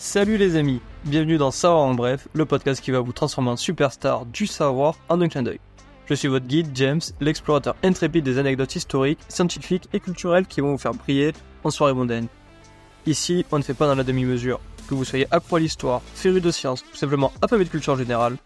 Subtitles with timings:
[0.00, 3.56] Salut les amis, bienvenue dans Savoir en bref, le podcast qui va vous transformer en
[3.56, 5.58] superstar du savoir en un clin d'œil.
[6.06, 10.70] Je suis votre guide James, l'explorateur intrépide des anecdotes historiques, scientifiques et culturelles qui vont
[10.70, 11.32] vous faire briller
[11.64, 12.28] en soirée mondaine.
[13.06, 14.60] Ici, on ne fait pas dans la demi-mesure.
[14.88, 18.36] Que vous soyez accro à l'histoire, féru de science ou simplement affamé de culture générale,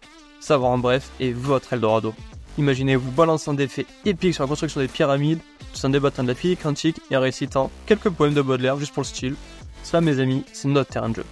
[0.40, 2.14] Savoir en bref est votre Eldorado.
[2.56, 5.40] Imaginez-vous balançant des faits épiques sur la construction des pyramides,
[5.74, 8.94] tout en débattant de la physique quantique et en récitant quelques poèmes de Baudelaire juste
[8.94, 9.36] pour le style.
[9.82, 11.24] Ça, mes amis, c'est notre terrain de jeu.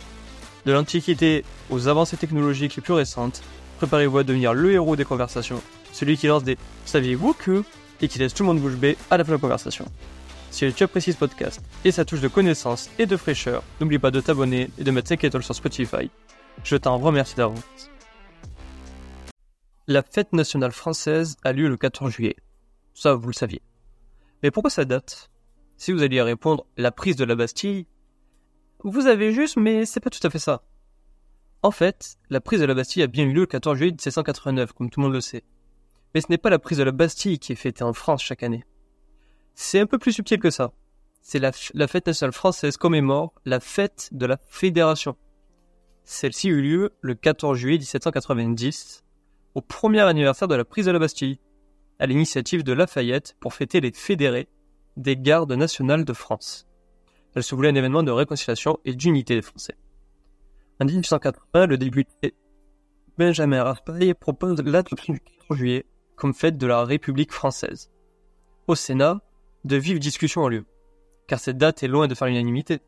[0.66, 3.42] De l'Antiquité aux avancées technologiques les plus récentes,
[3.78, 7.64] préparez-vous à devenir le héros des conversations, celui qui lance des Saviez-vous que?
[8.02, 9.84] et qui laisse tout le monde bouche bée à la fin de la conversation.
[10.50, 14.10] Si tu apprécies ce podcast et sa touche de connaissance et de fraîcheur, n'oublie pas
[14.10, 16.10] de t'abonner et de mettre 5 étoiles sur Spotify.
[16.64, 17.90] Je t'en remercie d'avance.
[19.86, 22.36] La fête nationale française a lieu le 14 juillet.
[22.94, 23.62] Ça, vous le saviez.
[24.42, 25.30] Mais pourquoi ça date?
[25.76, 27.86] Si vous alliez répondre la prise de la Bastille,
[28.82, 30.62] vous avez juste, mais c'est pas tout à fait ça.
[31.62, 34.72] En fait, la prise de la Bastille a bien eu lieu le 14 juillet 1789,
[34.72, 35.44] comme tout le monde le sait.
[36.14, 38.42] Mais ce n'est pas la prise de la Bastille qui est fêtée en France chaque
[38.42, 38.64] année.
[39.54, 40.72] C'est un peu plus subtil que ça.
[41.20, 45.16] C'est la, fête nationale française commémore la fête de la Fédération.
[46.04, 49.04] Celle-ci eut lieu le 14 juillet 1790,
[49.54, 51.38] au premier anniversaire de la prise de la Bastille,
[51.98, 54.48] à l'initiative de Lafayette pour fêter les fédérés
[54.96, 56.69] des gardes nationales de France.
[57.34, 59.76] Elle se voulait un événement de réconciliation et d'unité des Français.
[60.80, 62.34] En 1880, le député
[63.18, 67.90] Benjamin Raspail propose l'adoption du 14 juillet comme fête de la République française.
[68.66, 69.20] Au Sénat,
[69.64, 70.64] de vives discussions ont lieu,
[71.26, 72.80] car cette date est loin de faire l'unanimité.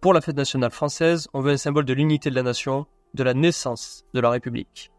[0.00, 3.22] Pour la fête nationale française, on veut un symbole de l'unité de la nation, de
[3.22, 4.92] la naissance de la République.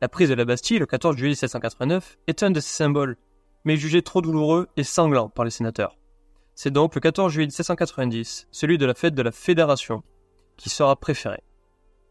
[0.00, 3.16] La prise de la Bastille, le 14 juillet 1789, est un de ces symboles,
[3.64, 5.95] mais jugé trop douloureux et sanglant par les sénateurs.
[6.58, 10.02] C'est donc le 14 juillet 1790, celui de la fête de la Fédération,
[10.56, 11.42] qui sera préféré,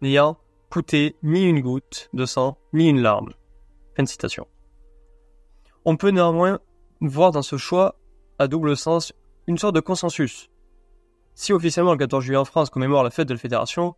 [0.02, 0.38] n'ayant
[0.70, 3.34] coûté ni une goutte de sang, ni une larme.
[5.84, 6.60] On peut néanmoins
[7.02, 7.96] voir dans ce choix,
[8.38, 9.14] à double sens,
[9.48, 10.52] une sorte de consensus.
[11.34, 13.96] Si officiellement le 14 juillet en France commémore la fête de la Fédération,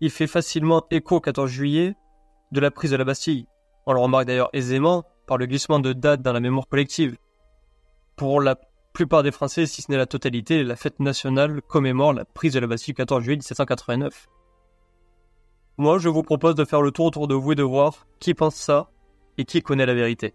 [0.00, 1.94] il fait facilement écho au 14 juillet
[2.50, 3.46] de la prise de la Bastille.
[3.84, 7.18] On le remarque d'ailleurs aisément par le glissement de date dans la mémoire collective.
[8.16, 8.56] Pour la
[8.92, 12.60] plupart des Français, si ce n'est la totalité, la fête nationale commémore la prise de
[12.60, 14.28] la Bastille le 14 juillet 1789.
[15.78, 18.34] Moi, je vous propose de faire le tour autour de vous et de voir qui
[18.34, 18.90] pense ça
[19.38, 20.34] et qui connaît la vérité.